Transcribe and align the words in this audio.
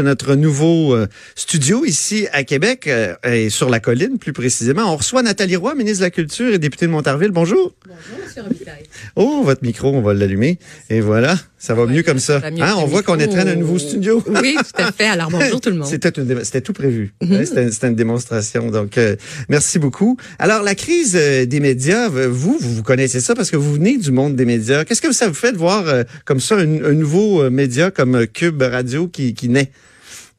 Notre 0.00 0.36
nouveau 0.36 0.94
euh, 0.94 1.06
studio 1.34 1.84
ici 1.84 2.26
à 2.32 2.44
Québec 2.44 2.86
euh, 2.86 3.14
et 3.24 3.50
sur 3.50 3.68
la 3.68 3.78
colline 3.78 4.16
plus 4.18 4.32
précisément. 4.32 4.90
On 4.90 4.96
reçoit 4.96 5.22
Nathalie 5.22 5.56
Roy, 5.56 5.74
ministre 5.74 5.98
de 5.98 6.04
la 6.04 6.10
Culture 6.10 6.54
et 6.54 6.58
députée 6.58 6.86
de 6.86 6.90
Montarville. 6.90 7.30
Bonjour. 7.30 7.74
Bonjour, 7.86 8.24
M. 8.38 8.44
Robitaille. 8.44 8.84
Oh, 9.16 9.42
votre 9.44 9.62
micro, 9.62 9.90
on 9.90 10.00
va 10.00 10.14
l'allumer. 10.14 10.58
Et 10.88 11.02
voilà, 11.02 11.38
ça 11.58 11.74
va 11.74 11.84
mieux 11.84 12.02
comme 12.02 12.20
ça. 12.20 12.38
va 12.38 12.50
mieux 12.50 12.62
Hein, 12.62 12.74
on 12.78 12.86
voit 12.86 13.02
qu'on 13.02 13.16
en 13.16 13.36
un 13.36 13.54
nouveau 13.54 13.78
studio. 13.78 14.24
Oui, 14.26 14.56
tout 14.56 14.82
à 14.82 14.92
fait. 14.92 15.04
Alors, 15.04 15.30
bonjour 15.30 15.60
tout 15.60 15.68
le 15.68 15.76
monde. 15.76 15.86
C'était 15.86 16.60
tout 16.62 16.72
prévu. 16.72 17.12
Mhm. 17.20 17.44
C'était 17.44 17.88
une 17.88 17.94
démonstration. 17.94 18.70
Donc, 18.70 18.96
euh, 18.96 19.16
merci 19.50 19.78
beaucoup. 19.78 20.16
Alors, 20.38 20.62
la 20.62 20.74
crise 20.74 21.16
euh, 21.20 21.44
des 21.44 21.60
médias, 21.60 22.08
vous, 22.08 22.56
vous, 22.58 22.76
vous 22.76 22.82
connaissez 22.82 23.20
ça 23.20 23.34
parce 23.34 23.50
que 23.50 23.56
vous 23.56 23.74
venez 23.74 23.98
du 23.98 24.10
monde 24.10 24.36
des 24.36 24.46
médias. 24.46 24.86
Qu'est-ce 24.86 25.02
que 25.02 25.12
ça 25.12 25.28
vous 25.28 25.34
fait 25.34 25.52
de 25.52 25.58
voir 25.58 25.84
comme 26.24 26.40
ça 26.40 26.56
un, 26.56 26.82
un 26.82 26.92
nouveau 26.94 27.50
média 27.50 27.90
comme 27.90 28.26
Cube 28.26 28.62
Radio 28.62 29.06
qui, 29.06 29.34
qui 29.34 29.50
naît? 29.50 29.70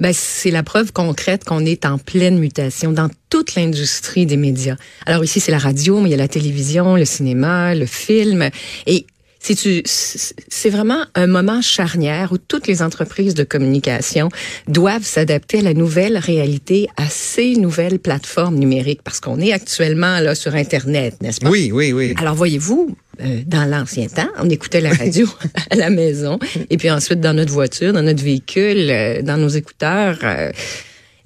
Ben, 0.03 0.11
c'est 0.13 0.51
la 0.51 0.63
preuve 0.63 0.91
concrète 0.91 1.45
qu'on 1.45 1.65
est 1.65 1.85
en 1.85 1.97
pleine 1.97 2.37
mutation 2.37 2.91
dans 2.91 3.09
toute 3.29 3.55
l'industrie 3.55 4.25
des 4.25 4.35
médias. 4.35 4.75
Alors 5.05 5.23
ici, 5.23 5.39
c'est 5.39 5.53
la 5.53 5.57
radio, 5.57 6.01
mais 6.01 6.09
il 6.09 6.11
y 6.11 6.13
a 6.13 6.17
la 6.17 6.27
télévision, 6.27 6.97
le 6.97 7.05
cinéma, 7.05 7.73
le 7.73 7.85
film. 7.85 8.49
Et 8.85 9.05
c'est 9.45 9.55
tu- 9.55 9.83
c'est 9.85 10.69
vraiment 10.69 11.03
un 11.15 11.27
moment 11.27 11.61
charnière 11.61 12.31
où 12.31 12.37
toutes 12.37 12.65
les 12.65 12.81
entreprises 12.81 13.33
de 13.33 13.43
communication 13.43 14.29
doivent 14.69 15.03
s'adapter 15.03 15.59
à 15.59 15.61
la 15.63 15.73
nouvelle 15.73 16.17
réalité, 16.17 16.87
à 16.95 17.07
ces 17.09 17.55
nouvelles 17.57 17.99
plateformes 17.99 18.55
numériques, 18.55 19.01
parce 19.03 19.19
qu'on 19.19 19.39
est 19.41 19.51
actuellement 19.51 20.19
là 20.21 20.33
sur 20.33 20.55
Internet, 20.55 21.15
n'est-ce 21.21 21.41
pas? 21.41 21.49
Oui, 21.49 21.71
oui, 21.73 21.91
oui. 21.91 22.13
Alors 22.17 22.35
voyez-vous, 22.35 22.95
euh, 23.21 23.41
dans 23.45 23.65
l'ancien 23.65 24.07
temps, 24.07 24.29
on 24.39 24.49
écoutait 24.49 24.79
la 24.81 24.93
radio 24.93 25.27
à 25.69 25.75
la 25.75 25.89
maison 25.89 26.39
et 26.69 26.77
puis 26.77 26.89
ensuite 26.89 27.19
dans 27.19 27.33
notre 27.33 27.51
voiture, 27.51 27.91
dans 27.91 28.01
notre 28.01 28.23
véhicule, 28.23 28.89
euh, 28.89 29.21
dans 29.21 29.37
nos 29.37 29.49
écouteurs. 29.49 30.19
euh, 30.23 30.51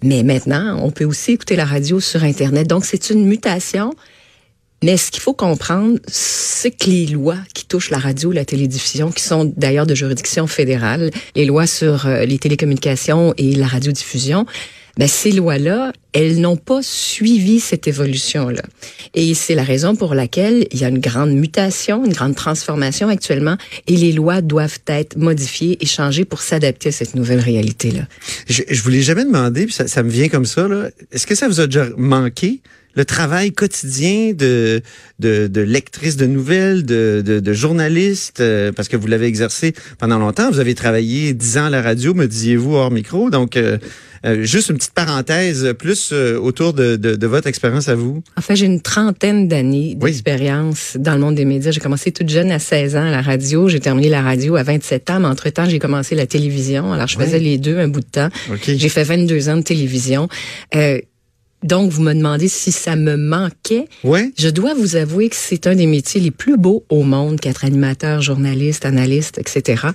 mais 0.03 0.23
maintenant, 0.23 0.79
on 0.83 0.91
peut 0.91 1.05
aussi 1.05 1.33
écouter 1.33 1.55
la 1.55 1.65
radio 1.65 1.99
sur 1.99 2.23
Internet. 2.23 2.67
Donc 2.67 2.83
c'est 2.85 3.09
une 3.11 3.25
mutation. 3.25 3.93
Mais 4.83 4.97
ce 4.97 5.09
qu'il 5.09 5.21
faut 5.21 5.33
comprendre, 5.33 5.97
c'est 6.07 6.71
que 6.71 6.89
les 6.89 7.07
lois 7.07 7.37
qui 7.53 7.65
touchent 7.65 7.89
la 7.89 7.97
radio, 7.97 8.31
la 8.31 8.45
télédiffusion, 8.45 9.11
qui 9.11 9.23
sont 9.23 9.51
d'ailleurs 9.57 9.87
de 9.87 9.95
juridiction 9.95 10.45
fédérale, 10.45 11.09
les 11.35 11.45
lois 11.45 11.65
sur 11.65 12.05
euh, 12.05 12.25
les 12.25 12.37
télécommunications 12.37 13.33
et 13.37 13.55
la 13.55 13.65
radiodiffusion, 13.65 14.45
ben 14.97 15.07
ces 15.07 15.31
lois-là, 15.31 15.93
elles 16.13 16.41
n'ont 16.41 16.57
pas 16.57 16.79
suivi 16.81 17.59
cette 17.59 17.87
évolution-là. 17.87 18.63
Et 19.13 19.33
c'est 19.35 19.53
la 19.53 19.63
raison 19.63 19.95
pour 19.95 20.15
laquelle 20.15 20.67
il 20.71 20.79
y 20.79 20.85
a 20.85 20.89
une 20.89 20.99
grande 20.99 21.31
mutation, 21.33 22.03
une 22.03 22.13
grande 22.13 22.35
transformation 22.35 23.07
actuellement, 23.07 23.57
et 23.87 23.95
les 23.95 24.11
lois 24.11 24.41
doivent 24.41 24.79
être 24.87 25.15
modifiées 25.15 25.77
et 25.81 25.85
changées 25.85 26.25
pour 26.25 26.41
s'adapter 26.41 26.89
à 26.89 26.91
cette 26.91 27.15
nouvelle 27.15 27.39
réalité-là. 27.39 28.07
Je, 28.47 28.63
je 28.67 28.81
vous 28.81 28.89
l'ai 28.89 29.03
jamais 29.03 29.23
demandé, 29.25 29.65
puis 29.65 29.73
ça, 29.73 29.87
ça 29.87 30.01
me 30.01 30.09
vient 30.09 30.29
comme 30.29 30.45
ça. 30.45 30.67
là. 30.67 30.89
Est-ce 31.11 31.27
que 31.27 31.35
ça 31.35 31.47
vous 31.47 31.59
a 31.59 31.67
déjà 31.67 31.87
manqué 31.95 32.59
le 32.95 33.05
travail 33.05 33.51
quotidien 33.51 34.33
de 34.33 34.81
de, 35.19 35.47
de 35.47 35.61
lectrice 35.61 36.15
de 36.17 36.25
nouvelles, 36.25 36.83
de, 36.85 37.21
de, 37.25 37.39
de 37.39 37.53
journaliste, 37.53 38.39
euh, 38.39 38.71
parce 38.71 38.87
que 38.87 38.97
vous 38.97 39.07
l'avez 39.07 39.25
exercé 39.27 39.73
pendant 39.99 40.19
longtemps. 40.19 40.49
Vous 40.51 40.59
avez 40.59 40.75
travaillé 40.75 41.33
dix 41.33 41.57
ans 41.57 41.65
à 41.65 41.69
la 41.69 41.81
radio, 41.81 42.13
me 42.13 42.27
disiez-vous 42.27 42.75
hors 42.75 42.91
micro. 42.91 43.29
Donc, 43.29 43.57
euh, 43.57 43.77
euh, 44.25 44.43
juste 44.43 44.69
une 44.69 44.77
petite 44.77 44.93
parenthèse 44.93 45.73
plus 45.77 46.09
euh, 46.11 46.37
autour 46.39 46.73
de, 46.73 46.95
de, 46.95 47.15
de 47.15 47.27
votre 47.27 47.47
expérience 47.47 47.87
à 47.87 47.95
vous. 47.95 48.23
En 48.35 48.41
fait, 48.41 48.55
j'ai 48.55 48.65
une 48.65 48.81
trentaine 48.81 49.47
d'années 49.47 49.95
Oui. 50.01 50.11
d'expérience 50.11 50.97
dans 50.99 51.13
le 51.13 51.19
monde 51.19 51.35
des 51.35 51.45
médias. 51.45 51.69
J'ai 51.71 51.79
commencé 51.79 52.11
toute 52.11 52.29
jeune 52.29 52.51
à 52.51 52.57
16 52.59 52.95
ans 52.95 53.07
à 53.07 53.11
la 53.11 53.21
radio. 53.21 53.69
J'ai 53.69 53.79
terminé 53.79 54.09
la 54.09 54.21
radio 54.23 54.55
à 54.55 54.63
27 54.63 55.09
ans, 55.11 55.19
mais 55.19 55.27
entre-temps, 55.27 55.65
j'ai 55.69 55.79
commencé 55.79 56.15
la 56.15 56.25
télévision. 56.25 56.93
Alors, 56.93 57.07
je 57.07 57.17
Oui. 57.17 57.25
faisais 57.25 57.39
les 57.39 57.57
deux 57.59 57.77
un 57.77 57.87
bout 57.87 58.01
de 58.01 58.05
temps. 58.05 58.29
Ok. 58.51 58.63
J'ai 58.75 58.89
fait 58.89 59.03
22 59.03 59.49
ans 59.49 59.57
de 59.57 59.61
télévision. 59.63 60.27
Euh, 60.75 60.99
donc, 61.63 61.91
vous 61.91 62.03
me 62.03 62.13
demandez 62.13 62.47
si 62.47 62.71
ça 62.71 62.95
me 62.95 63.17
manquait. 63.17 63.85
Ouais. 64.03 64.31
Je 64.37 64.49
dois 64.49 64.75
vous 64.75 64.95
avouer 64.95 65.29
que 65.29 65.35
c'est 65.35 65.65
un 65.65 65.75
des 65.75 65.87
métiers 65.87 66.21
les 66.21 66.31
plus 66.31 66.55
beaux 66.55 66.85
au 66.89 67.01
monde 67.01 67.39
qu'être 67.39 67.65
animateur, 67.65 68.21
journaliste, 68.21 68.85
analyste, 68.85 69.39
etc. 69.39 69.87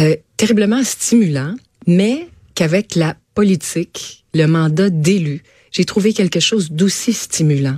Euh, 0.00 0.16
terriblement 0.36 0.82
stimulant, 0.82 1.54
mais 1.86 2.26
qu'avec 2.54 2.96
la 2.96 3.16
politique, 3.34 4.24
le 4.34 4.46
mandat 4.46 4.90
d'élu, 4.90 5.42
j'ai 5.70 5.84
trouvé 5.84 6.12
quelque 6.12 6.40
chose 6.40 6.72
d'aussi 6.72 7.12
stimulant. 7.12 7.76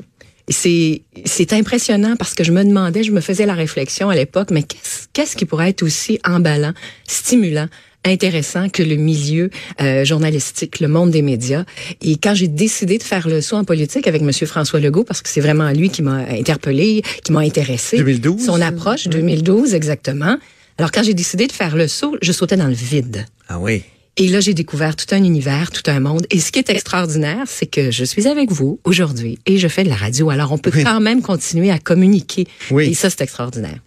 C'est 0.49 1.53
impressionnant 1.53 2.16
parce 2.16 2.33
que 2.33 2.43
je 2.43 2.53
me 2.53 2.65
demandais, 2.65 3.03
je 3.03 3.12
me 3.12 3.21
faisais 3.21 3.45
la 3.45 3.53
réflexion 3.53 4.09
à 4.09 4.15
l'époque, 4.15 4.50
mais 4.50 4.62
qu'est-ce 4.62 5.06
qu'est-ce 5.12 5.37
qui 5.37 5.45
pourrait 5.45 5.71
être 5.71 5.83
aussi 5.83 6.19
emballant, 6.25 6.72
stimulant, 7.06 7.66
intéressant 8.04 8.69
que 8.69 8.82
le 8.82 8.97
milieu 8.97 9.50
euh, 9.81 10.04
journalistique, 10.04 10.81
le 10.81 10.88
monde 10.88 11.10
des 11.10 11.22
médias. 11.22 11.64
Et 12.00 12.16
quand 12.16 12.34
j'ai 12.34 12.48
décidé 12.48 12.98
de 12.98 13.03
faire 13.03 13.28
le 13.28 13.41
saut 13.41 13.56
en 13.56 13.64
politique 13.64 14.06
avec 14.06 14.22
Monsieur 14.22 14.47
François 14.47 14.81
Legault, 14.81 15.04
parce 15.04 15.22
que 15.22 15.28
c'est 15.28 15.41
vraiment 15.41 15.70
lui 15.70 15.91
qui 15.91 16.03
m'a 16.03 16.19
interpellé, 16.31 17.03
qui 17.25 17.32
m'a 17.32 17.41
intéressé, 17.41 17.98
2012, 17.98 18.44
son 18.44 18.60
approche 18.60 19.09
2012 19.09 19.75
exactement. 19.75 20.36
Alors 20.78 20.92
quand 20.92 21.03
j'ai 21.03 21.14
décidé 21.14 21.47
de 21.47 21.53
faire 21.53 21.76
le 21.76 21.88
saut, 21.88 22.16
je 22.22 22.32
sautais 22.32 22.56
dans 22.56 22.69
le 22.69 22.75
vide. 22.75 23.26
Ah 23.48 23.59
oui. 23.59 23.82
Et 24.20 24.26
là, 24.26 24.41
j'ai 24.41 24.53
découvert 24.53 24.97
tout 24.97 25.06
un 25.15 25.22
univers, 25.22 25.70
tout 25.70 25.88
un 25.88 26.00
monde. 26.00 26.26
Et 26.30 26.41
ce 26.41 26.50
qui 26.50 26.59
est 26.59 26.69
extraordinaire, 26.70 27.44
c'est 27.47 27.66
que 27.66 27.92
je 27.92 28.04
suis 28.04 28.26
avec 28.26 28.50
vous 28.50 28.80
aujourd'hui 28.82 29.38
et 29.47 29.59
je 29.59 29.69
fais 29.69 29.84
de 29.84 29.88
la 29.88 29.94
radio. 29.94 30.28
Alors, 30.30 30.50
on 30.50 30.59
peut 30.59 30.72
Oui. 30.75 30.82
quand 30.82 30.98
même 30.98 31.22
continuer 31.22 31.70
à 31.70 31.78
communiquer. 31.78 32.48
Oui. 32.72 32.88
Et 32.91 32.94
ça, 32.94 33.10
c'est 33.10 33.20
extraordinaire. 33.20 33.78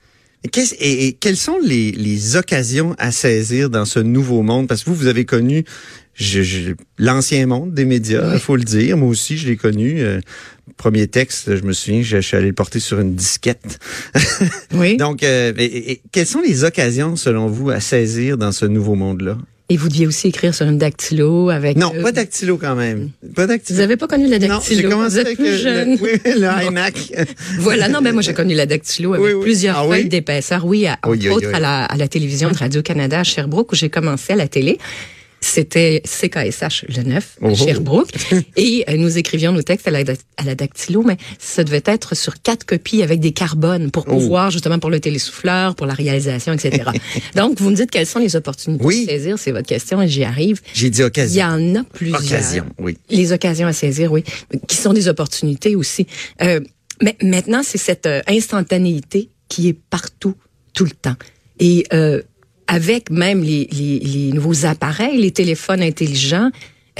Et, 0.44 0.50
et- 0.80 1.08
et 1.08 1.14
quelles 1.14 1.38
sont 1.38 1.60
les, 1.64 1.92
les 1.92 2.36
occasions 2.36 2.96
à 2.98 3.12
saisir 3.12 3.70
dans 3.70 3.86
ce 3.86 4.00
nouveau 4.00 4.42
monde? 4.42 4.68
Parce 4.68 4.84
que 4.84 4.90
vous, 4.90 4.96
vous 4.96 5.08
avez 5.08 5.26
connu 5.26 5.64
je- 6.14 6.42
je- 6.42 6.72
l'ancien 6.98 7.46
monde 7.48 7.74
des 7.74 7.86
médias, 7.86 8.34
il 8.34 8.40
faut 8.40 8.56
le 8.58 8.64
dire. 8.64 8.98
Moi 8.98 9.08
aussi, 9.08 9.38
je 9.38 9.48
l'ai 9.48 9.56
connu. 9.56 10.02
Euh, 10.02 10.20
premier 10.78 11.08
texte, 11.08 11.56
je 11.56 11.64
me 11.64 11.74
souviens, 11.74 12.02
je, 12.02 12.18
je 12.18 12.22
suis 12.22 12.36
allé 12.38 12.48
le 12.48 12.54
porter 12.54 12.80
sur 12.80 13.00
une 13.00 13.16
disquette. 13.16 13.80
Oui. 14.74 14.98
Donc, 14.98 15.24
euh, 15.24 15.54
et- 15.58 15.92
et 15.94 16.02
quelles 16.12 16.26
sont 16.28 16.42
les 16.42 16.64
occasions, 16.64 17.16
selon 17.16 17.48
vous, 17.48 17.70
à 17.70 17.80
saisir 17.80 18.38
dans 18.38 18.52
ce 18.52 18.66
nouveau 18.66 18.96
monde-là? 18.96 19.38
Et 19.72 19.78
vous 19.78 19.88
deviez 19.88 20.06
aussi 20.06 20.28
écrire 20.28 20.54
sur 20.54 20.66
une 20.68 20.78
dactylo 20.78 21.50
avec... 21.50 21.78
Non, 21.78 21.94
euh, 21.96 22.02
pas 22.02 22.12
dactylo 22.12 22.58
quand 22.58 22.76
même. 22.76 23.10
Pas 23.36 23.48
dactylo. 23.48 23.78
Vous 23.78 23.82
avez 23.82 23.96
pas 23.96 24.08
connu 24.08 24.28
la 24.28 24.38
Non, 24.38 24.48
dactylo. 24.58 24.82
j'ai 24.82 24.90
commencé 24.90 25.10
vous 25.14 25.20
êtes 25.20 25.26
avec 25.28 25.38
plus 25.38 25.52
le, 25.52 25.58
jeune. 25.58 25.90
le- 25.96 26.02
oui, 26.04 26.10
le 26.26 26.66
iMac. 26.68 26.94
Voilà, 27.60 27.88
non, 27.88 28.02
ben 28.02 28.12
moi 28.12 28.22
j'ai 28.22 28.34
connu 28.34 28.54
la 28.54 28.66
dactylo 28.66 29.14
avec 29.14 29.26
Oui, 29.26 29.32
oui. 29.34 29.42
plusieurs 29.44 29.78
Ah 29.78 29.88
feuilles 29.88 30.04
oui? 30.04 30.10
d'épaisseur. 30.10 30.66
Oui, 30.66 30.88
à, 30.88 30.98
entre 31.04 31.30
autres. 31.32 31.54
À, 31.54 31.60
la, 31.62 31.86
à 31.86 31.96
la 31.96 32.08
télévision 32.10 32.52
de 32.52 32.58
Radio-Canada 32.58 33.22
à 33.22 33.24
Sherbrooke 33.24 33.72
où 33.72 33.76
j'ai 33.76 33.90
commencé 33.90 34.34
à 34.34 34.36
la 34.36 34.50
télé. 34.50 34.78
C'était 35.44 36.04
CKSH 36.06 36.86
le 36.96 37.02
9 37.04 37.38
Oh, 37.42 37.48
à 37.48 37.50
oh. 37.52 37.56
Sherbrooke. 37.56 38.10
Et 38.58 38.86
euh, 38.88 38.96
nous 38.96 39.18
écrivions 39.18 39.52
nos 39.52 39.64
textes 39.64 39.88
à 39.88 39.92
la, 39.92 40.00
à 40.38 40.44
la 40.46 40.54
dactylo, 40.56 41.02
mais 41.02 41.18
ça 41.40 41.64
devait 41.64 41.82
être 41.86 42.16
sur 42.16 42.42
quatre 42.42 42.64
copies 42.66 43.02
avec 43.02 43.20
des 43.20 43.32
carbones 43.32 43.90
pour 43.90 44.06
Oh. 44.08 44.12
pouvoir, 44.12 44.52
justement, 44.52 44.78
pour 44.80 44.90
le 44.92 45.00
télésouffleur, 45.00 45.76
pour 45.76 45.88
la 45.88 45.94
réalisation, 45.96 46.54
etc. 46.54 46.84
Donc, 47.36 47.60
vous 47.60 47.72
me 47.72 47.76
dites 47.76 47.90
quelles 47.92 48.06
sont 48.06 48.20
les 48.20 48.36
opportunités 48.36 48.86
Oui. 48.86 49.06
de 49.06 49.10
saisir, 49.12 49.40
c'est 49.40 49.52
votre 49.52 49.68
question 49.68 50.02
et 50.02 50.08
j'y 50.08 50.24
arrive. 50.24 50.62
J'ai 50.74 50.90
dit 50.92 51.00
Il 51.00 51.02
y 51.02 51.06
occasion. 51.06 51.46
en 51.46 51.76
a 51.78 51.84
plusieurs. 51.86 52.22
Occasion, 52.22 52.66
oui. 52.78 52.98
Les 53.10 53.32
occasions 53.34 53.68
à 53.68 53.74
saisir, 53.74 54.12
oui, 54.12 54.24
qui 54.68 54.78
sont 54.78 54.94
des 54.94 55.08
opportunités 55.08 55.76
aussi. 55.76 56.06
Euh, 56.44 56.60
mais 57.02 57.18
maintenant, 57.24 57.62
c'est 57.64 57.80
cette 57.80 58.06
euh, 58.06 58.22
instantanéité 58.28 59.30
qui 59.50 59.68
est 59.70 59.74
partout, 59.90 60.36
tout 60.76 60.86
le 60.86 60.92
temps. 60.92 61.16
Et 61.60 61.86
euh, 61.94 62.22
avec 62.72 63.12
même 63.12 63.44
les, 63.44 63.68
les, 63.70 64.00
les 64.00 64.32
nouveaux 64.32 64.66
appareils, 64.66 65.18
les 65.18 65.32
téléphones 65.32 65.82
intelligents, 65.82 66.50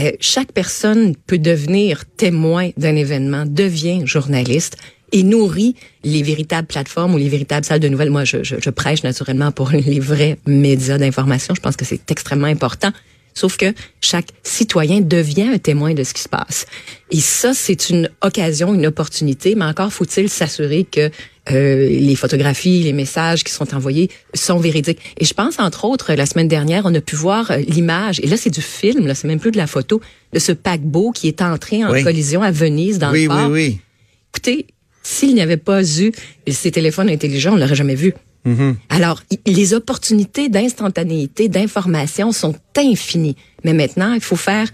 euh, 0.02 0.12
chaque 0.20 0.52
personne 0.52 1.16
peut 1.16 1.38
devenir 1.38 2.04
témoin 2.18 2.72
d'un 2.76 2.98
événement, 2.98 3.46
devient 3.48 4.02
journaliste 4.06 4.76
et 5.14 5.24
nourrit 5.24 5.78
les 6.04 6.24
véritables 6.24 6.68
plateformes 6.68 7.14
ou 7.14 7.18
les 7.18 7.30
véritables 7.30 7.66
salles 7.66 7.80
de 7.80 7.88
nouvelles. 7.88 8.10
Moi, 8.10 8.26
je, 8.26 8.44
je, 8.44 8.58
je 8.60 8.70
prêche 8.70 9.04
naturellement 9.04 9.54
pour 9.54 9.70
les 9.72 10.02
vrais 10.02 10.38
médias 10.46 10.98
d'information. 10.98 11.56
Je 11.56 11.62
pense 11.62 11.78
que 11.78 11.86
c'est 11.86 12.12
extrêmement 12.12 12.48
important. 12.48 12.92
Sauf 13.34 13.58
que 13.58 13.74
chaque 14.02 14.28
citoyen 14.44 15.02
devient 15.02 15.50
un 15.54 15.58
témoin 15.58 15.94
de 15.94 16.04
ce 16.04 16.14
qui 16.14 16.22
se 16.22 16.30
passe. 16.30 16.66
Et 17.12 17.20
ça, 17.20 17.54
c'est 17.54 17.90
une 17.90 18.10
occasion, 18.22 18.74
une 18.74 18.86
opportunité, 18.88 19.56
mais 19.56 19.66
encore 19.66 19.92
faut-il 19.92 20.30
s'assurer 20.30 20.84
que 20.84 21.10
euh, 21.50 21.90
les 21.90 22.16
photographies, 22.16 22.84
les 22.84 22.94
messages 22.94 23.44
qui 23.44 23.52
sont 23.52 23.74
envoyés 23.74 24.10
sont 24.34 24.58
véridiques. 24.60 25.00
Et 25.20 25.26
je 25.26 25.34
pense, 25.34 25.60
entre 25.60 25.86
autres, 25.86 26.14
la 26.14 26.26
semaine 26.26 26.48
dernière, 26.48 26.84
on 26.86 26.94
a 26.94 27.02
pu 27.02 27.16
voir 27.16 27.50
euh, 27.52 27.58
l'image, 27.58 28.20
et 28.22 28.28
là, 28.28 28.38
c'est 28.38 28.50
du 28.52 28.62
film, 28.62 29.08
là, 29.08 29.16
c'est 29.16 29.28
même 29.28 29.40
plus 29.40 29.52
de 29.52 29.58
la 29.58 29.68
photo, 29.68 30.02
de 30.34 30.40
ce 30.40 30.52
paquebot 30.52 31.12
qui 31.12 31.28
est 31.28 31.42
entré 31.42 31.84
en 31.84 31.92
Oui. 31.92 32.04
collision 32.04 32.42
à 32.44 32.52
Venise, 32.52 33.00
dans 33.00 33.12
Oui, 33.12 33.24
le 33.24 33.28
port. 33.30 33.48
oui, 33.50 33.52
oui. 33.70 33.80
Écoutez, 34.34 34.68
s'il 35.04 35.34
n'y 35.34 35.42
avait 35.42 35.58
pas 35.58 35.82
eu 35.84 36.12
ces 36.48 36.72
téléphones 36.72 37.10
intelligents, 37.10 37.54
on 37.54 37.58
l'aurait 37.58 37.76
jamais 37.76 37.96
vu. 37.96 38.14
Mhm. 38.46 38.76
Alors, 38.90 39.22
les 39.46 39.74
opportunités 39.74 40.50
d'instantanéité, 40.50 41.48
d'information 41.48 42.32
sont 42.32 42.56
infinies. 42.78 43.36
Mais 43.64 43.74
maintenant, 43.74 44.14
il 44.14 44.22
faut 44.22 44.36
faire 44.36 44.68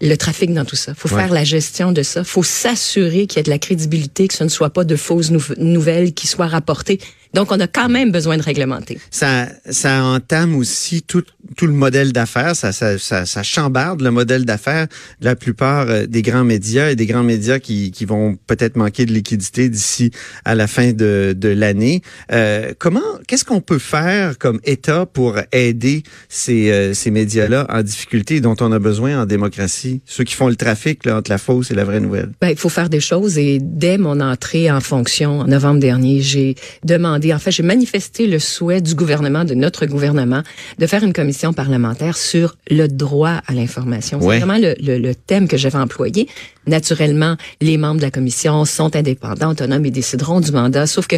le 0.00 0.14
trafic 0.16 0.54
dans 0.54 0.64
tout 0.64 0.76
ça. 0.76 0.92
Il 0.92 0.98
faut 0.98 1.14
Ouais. 1.14 1.22
faire 1.22 1.32
la 1.32 1.44
gestion 1.44 1.92
de 1.92 2.02
ça. 2.02 2.20
Il 2.20 2.26
faut 2.26 2.42
s'assurer 2.42 3.26
qu'il 3.26 3.36
y 3.36 3.40
a 3.40 3.42
de 3.42 3.50
la 3.50 3.58
crédibilité, 3.58 4.28
que 4.28 4.34
ce 4.34 4.44
ne 4.44 4.48
soit 4.48 4.70
pas 4.70 4.84
de 4.84 4.96
fausses 4.96 5.30
nou- 5.30 5.42
nouvelles 5.58 6.14
qui 6.14 6.26
soient 6.26 6.46
rapportées. 6.46 6.98
Donc, 7.34 7.52
on 7.52 7.60
a 7.60 7.66
quand 7.66 7.88
même 7.88 8.10
besoin 8.10 8.36
de 8.36 8.42
réglementer. 8.42 8.98
Ça, 9.10 9.46
ça 9.70 10.02
entame 10.02 10.56
aussi 10.56 11.02
tout, 11.02 11.22
tout 11.56 11.66
le 11.66 11.72
modèle 11.72 12.12
d'affaires. 12.12 12.56
Ça, 12.56 12.72
ça, 12.72 12.98
ça, 12.98 13.26
ça 13.26 13.42
chambarde 13.42 14.00
le 14.00 14.10
modèle 14.10 14.44
d'affaires 14.44 14.86
de 15.20 15.24
la 15.24 15.36
plupart 15.36 15.88
euh, 15.88 16.06
des 16.06 16.22
grands 16.22 16.44
médias 16.44 16.90
et 16.90 16.96
des 16.96 17.06
grands 17.06 17.22
médias 17.22 17.58
qui, 17.58 17.90
qui 17.92 18.04
vont 18.04 18.36
peut-être 18.46 18.76
manquer 18.76 19.06
de 19.06 19.12
liquidité 19.12 19.68
d'ici 19.68 20.10
à 20.44 20.54
la 20.54 20.66
fin 20.66 20.92
de, 20.92 21.34
de 21.36 21.48
l'année. 21.48 22.02
Euh, 22.32 22.72
comment, 22.78 23.00
qu'est-ce 23.26 23.44
qu'on 23.44 23.60
peut 23.60 23.78
faire 23.78 24.38
comme 24.38 24.60
État 24.64 25.06
pour 25.06 25.36
aider 25.52 26.02
ces, 26.28 26.70
euh, 26.70 26.94
ces 26.94 27.10
médias-là 27.10 27.66
en 27.68 27.82
difficulté 27.82 28.40
dont 28.40 28.56
on 28.60 28.72
a 28.72 28.78
besoin 28.78 29.22
en 29.22 29.26
démocratie? 29.26 30.00
Ceux 30.06 30.24
qui 30.24 30.34
font 30.34 30.48
le 30.48 30.56
trafic 30.56 31.04
là, 31.04 31.18
entre 31.18 31.30
la 31.30 31.38
fausse 31.38 31.70
et 31.70 31.74
la 31.74 31.84
vraie 31.84 32.00
nouvelle. 32.00 32.30
Ben, 32.40 32.50
il 32.50 32.56
faut 32.56 32.68
faire 32.68 32.88
des 32.88 33.00
choses 33.00 33.38
et 33.38 33.58
dès 33.60 33.98
mon 33.98 34.20
entrée 34.20 34.70
en 34.70 34.80
fonction 34.80 35.40
en 35.40 35.46
novembre 35.46 35.80
dernier, 35.80 36.20
j'ai 36.20 36.54
demandé, 36.84 37.19
en 37.34 37.38
fait, 37.38 37.50
j'ai 37.50 37.62
manifesté 37.62 38.26
le 38.26 38.38
souhait 38.38 38.80
du 38.80 38.94
gouvernement, 38.94 39.44
de 39.44 39.54
notre 39.54 39.86
gouvernement, 39.86 40.42
de 40.78 40.86
faire 40.86 41.02
une 41.04 41.12
commission 41.12 41.52
parlementaire 41.52 42.16
sur 42.16 42.56
le 42.70 42.88
droit 42.88 43.40
à 43.46 43.52
l'information. 43.52 44.18
Ouais. 44.18 44.38
C'est 44.40 44.44
vraiment 44.46 44.58
le, 44.60 44.74
le- 44.82 44.98
le 44.98 45.14
thème 45.14 45.46
que 45.48 45.56
j'avais 45.56 45.78
employé. 45.78 46.28
Naturellement, 46.66 47.36
les 47.60 47.76
membres 47.78 47.98
de 47.98 48.02
la 48.04 48.10
commission 48.10 48.64
sont 48.64 48.94
indépendants, 48.96 49.50
autonomes 49.50 49.84
et 49.86 49.90
décideront 49.90 50.40
du 50.40 50.52
mandat, 50.52 50.86
sauf 50.86 51.06
que 51.06 51.16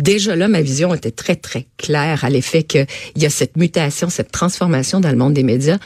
Déjà 0.00 0.34
là, 0.34 0.48
ma 0.48 0.60
vision 0.60 0.92
était 0.92 1.12
très, 1.12 1.36
très 1.36 1.68
claire 1.76 2.24
à 2.24 2.28
l'effet 2.28 2.64
qu'il 2.64 2.84
y 3.16 3.26
a 3.26 3.30
cette 3.30 3.56
mutation, 3.56 4.10
cette 4.10 4.32
transformation 4.32 4.98
dans 4.98 5.10
le 5.12 5.16
monde 5.16 5.34
des 5.34 5.44
médias 5.44 5.78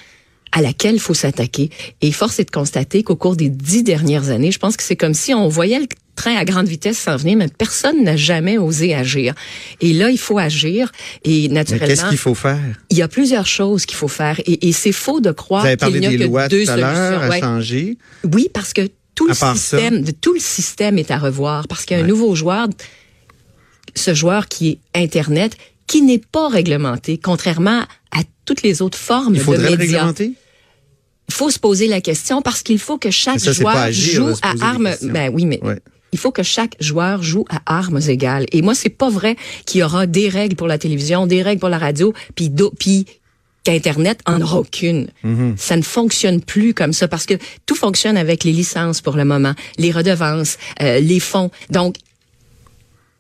à 0.50 0.62
laquelle 0.62 0.94
il 0.94 0.98
faut 0.98 1.12
s'attaquer. 1.12 1.68
Et 2.00 2.10
force 2.10 2.38
est 2.40 2.46
de 2.46 2.50
constater 2.50 3.02
qu'au 3.02 3.16
cours 3.16 3.36
des 3.36 3.50
dix 3.50 3.82
dernières 3.82 4.30
années, 4.30 4.50
je 4.50 4.58
pense 4.58 4.78
que 4.78 4.82
c'est 4.82 4.96
comme 4.96 5.12
si 5.12 5.34
on 5.34 5.46
voyait 5.48 5.80
le 5.80 5.86
train 6.22 6.34
à 6.36 6.44
grande 6.44 6.68
vitesse 6.68 6.98
s'en 6.98 7.16
venir, 7.16 7.36
mais 7.36 7.48
personne 7.48 8.02
n'a 8.04 8.16
jamais 8.16 8.58
osé 8.58 8.94
agir. 8.94 9.34
Et 9.80 9.92
là, 9.92 10.10
il 10.10 10.18
faut 10.18 10.38
agir. 10.38 10.90
Et 11.24 11.48
naturellement, 11.48 11.86
qu'est-ce 11.88 12.08
qu'il 12.08 12.18
faut 12.18 12.34
faire? 12.34 12.58
il 12.90 12.96
y 12.98 13.02
a 13.02 13.08
plusieurs 13.08 13.46
choses 13.46 13.86
qu'il 13.86 13.96
faut 13.96 14.08
faire. 14.08 14.38
Et, 14.46 14.68
et 14.68 14.72
c'est 14.72 14.92
faux 14.92 15.20
de 15.20 15.30
croire 15.32 15.64
qu'il 15.64 16.00
n'y 16.00 16.06
a 16.06 16.10
des 16.10 16.18
que 16.18 16.24
lois 16.24 16.48
deux 16.48 16.64
tout 16.64 16.70
à 16.70 16.76
l'heure 16.76 17.20
solutions. 17.20 17.20
à 17.22 17.28
Ouais. 17.30 17.40
changer. 17.40 17.98
Oui, 18.34 18.48
parce 18.52 18.72
que 18.72 18.82
tout 19.14 19.26
le 19.28 19.34
ça. 19.34 19.54
système, 19.54 20.02
de 20.02 20.10
tout 20.12 20.34
le 20.34 20.40
système 20.40 20.98
est 20.98 21.10
à 21.10 21.18
revoir 21.18 21.66
parce 21.68 21.84
qu'il 21.84 21.96
y 21.96 22.00
a 22.00 22.04
un 22.04 22.06
nouveau 22.06 22.34
joueur, 22.34 22.68
ce 23.94 24.14
joueur 24.14 24.48
qui 24.48 24.78
est 24.94 25.02
Internet, 25.02 25.56
qui 25.86 26.02
n'est 26.02 26.18
pas 26.20 26.48
réglementé, 26.48 27.18
contrairement 27.18 27.80
à 28.12 28.20
toutes 28.44 28.62
les 28.62 28.82
autres 28.82 28.98
formes 28.98 29.34
Il 29.34 29.40
faudrait 29.40 29.70
de 29.70 29.72
le 29.72 29.78
médias. 29.78 29.98
réglementer? 29.98 30.32
Il 31.30 31.34
faut 31.34 31.50
se 31.50 31.58
poser 31.58 31.88
la 31.88 32.00
question 32.00 32.40
parce 32.42 32.62
qu'il 32.62 32.78
faut 32.78 32.96
que 32.96 33.10
chaque 33.10 33.40
ça, 33.40 33.52
joueur 33.52 33.76
agir, 33.76 34.14
joue 34.28 34.34
à 34.42 34.54
armes. 34.62 34.90
Ben 35.02 35.30
oui, 35.34 35.44
mais 35.44 35.60
Ouais. 35.62 35.78
Il 36.12 36.18
faut 36.18 36.32
que 36.32 36.42
chaque 36.42 36.76
joueur 36.80 37.22
joue 37.22 37.44
à 37.50 37.60
armes 37.66 38.00
égales. 38.08 38.46
Et 38.52 38.62
moi, 38.62 38.74
c'est 38.74 38.88
pas 38.88 39.10
vrai 39.10 39.36
qu'il 39.66 39.80
y 39.80 39.84
aura 39.84 40.06
des 40.06 40.28
règles 40.28 40.56
pour 40.56 40.66
la 40.66 40.78
télévision, 40.78 41.26
des 41.26 41.42
règles 41.42 41.60
pour 41.60 41.68
la 41.68 41.78
radio, 41.78 42.12
puis 42.34 42.50
puis 42.78 43.06
qu'Internet 43.64 44.20
en 44.26 44.40
aura 44.40 44.60
aucune. 44.60 45.08
Mm-hmm. 45.24 45.56
Ça 45.56 45.76
ne 45.76 45.82
fonctionne 45.82 46.40
plus 46.40 46.72
comme 46.72 46.92
ça 46.92 47.08
parce 47.08 47.26
que 47.26 47.34
tout 47.66 47.74
fonctionne 47.74 48.16
avec 48.16 48.44
les 48.44 48.52
licences 48.52 49.00
pour 49.00 49.16
le 49.16 49.24
moment, 49.24 49.52
les 49.76 49.90
redevances, 49.90 50.56
euh, 50.80 51.00
les 51.00 51.20
fonds. 51.20 51.50
Donc, 51.70 51.96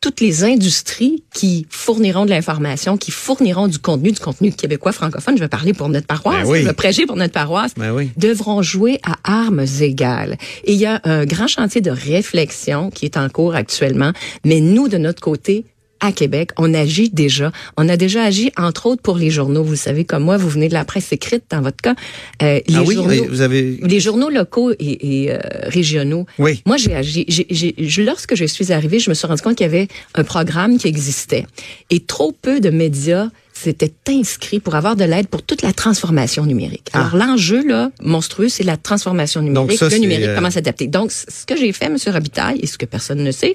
toutes 0.00 0.20
les 0.20 0.44
industries 0.44 1.22
qui 1.34 1.66
fourniront 1.70 2.24
de 2.24 2.30
l'information, 2.30 2.96
qui 2.96 3.10
fourniront 3.10 3.66
du 3.68 3.78
contenu, 3.78 4.12
du 4.12 4.20
contenu 4.20 4.52
québécois 4.52 4.92
francophone, 4.92 5.36
je 5.36 5.40
vais 5.42 5.48
parler 5.48 5.72
pour 5.72 5.88
notre 5.88 6.06
paroisse, 6.06 6.44
Ben 6.44 6.50
oui. 6.50 6.60
je 6.62 6.66
vais 6.66 6.72
prêcher 6.72 7.06
pour 7.06 7.16
notre 7.16 7.32
paroisse, 7.32 7.72
Ben 7.76 7.92
oui. 7.92 8.10
devront 8.16 8.62
jouer 8.62 9.00
à 9.02 9.16
armes 9.24 9.64
égales. 9.80 10.36
Et 10.64 10.72
il 10.74 10.78
y 10.78 10.86
a 10.86 11.00
un 11.04 11.24
grand 11.26 11.48
chantier 11.48 11.80
de 11.80 11.90
réflexion 11.90 12.90
qui 12.90 13.04
est 13.06 13.16
en 13.16 13.28
cours 13.28 13.54
actuellement, 13.54 14.12
mais 14.44 14.60
nous, 14.60 14.88
de 14.88 14.98
notre 14.98 15.20
côté, 15.20 15.64
à 16.00 16.12
Québec, 16.12 16.50
on 16.56 16.72
agit 16.74 17.10
déjà. 17.10 17.52
On 17.76 17.88
a 17.88 17.96
déjà 17.96 18.24
agi, 18.24 18.52
entre 18.56 18.86
autres, 18.86 19.02
pour 19.02 19.16
les 19.16 19.30
journaux. 19.30 19.62
Vous 19.62 19.76
savez, 19.76 20.04
comme 20.04 20.24
moi, 20.24 20.36
vous 20.36 20.48
venez 20.48 20.68
de 20.68 20.74
la 20.74 20.84
presse 20.84 21.12
écrite, 21.12 21.44
dans 21.50 21.60
votre 21.60 21.78
cas. 21.82 21.94
Euh, 22.42 22.60
les 22.66 22.76
ah 22.76 22.82
oui, 22.86 22.94
journaux, 22.94 23.24
vous 23.28 23.40
avez... 23.40 23.78
les 23.82 24.00
journaux 24.00 24.30
locaux 24.30 24.72
et, 24.72 25.22
et, 25.24 25.32
euh, 25.32 25.38
régionaux. 25.64 26.26
Oui. 26.38 26.62
Moi, 26.66 26.76
j'ai 26.76 26.94
agi. 26.94 27.24
j'ai- 27.28 27.46
j'ai- 27.50 27.74
je- 27.78 28.02
lorsque 28.02 28.34
je 28.34 28.44
suis 28.44 28.72
arrivée, 28.72 28.98
je 28.98 29.10
me 29.10 29.14
suis 29.14 29.26
rendu 29.26 29.42
compte 29.42 29.56
qu'il 29.56 29.66
y 29.66 29.68
avait 29.68 29.88
un 30.14 30.24
programme 30.24 30.78
qui 30.78 30.88
existait. 30.88 31.46
Et 31.90 32.00
trop 32.00 32.32
peu 32.32 32.60
de 32.60 32.70
médias 32.70 33.28
s'étaient 33.52 33.92
inscrits 34.08 34.60
pour 34.60 34.76
avoir 34.76 34.94
de 34.94 35.02
l'aide 35.02 35.26
pour 35.26 35.42
toute 35.42 35.62
la 35.62 35.72
transformation 35.72 36.46
numérique. 36.46 36.88
Ah. 36.92 37.00
Alors, 37.00 37.16
l'enjeu, 37.16 37.66
là, 37.66 37.90
monstrueux, 38.00 38.48
c'est 38.48 38.62
la 38.62 38.76
transformation 38.76 39.42
numérique, 39.42 39.78
ça, 39.78 39.88
le 39.88 39.96
numérique, 39.98 40.26
euh, 40.26 40.36
comment 40.36 40.50
s'adapter. 40.50 40.86
Donc, 40.86 41.10
ce 41.10 41.44
que 41.44 41.56
j'ai 41.56 41.72
fait, 41.72 41.86
M. 41.86 41.96
Robitaille, 42.06 42.60
et 42.62 42.66
ce 42.68 42.78
que 42.78 42.86
personne 42.86 43.22
ne 43.24 43.32
sait, 43.32 43.54